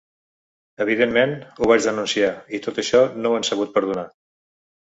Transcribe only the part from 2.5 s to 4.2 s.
i tot això no ho han sabut perdonar.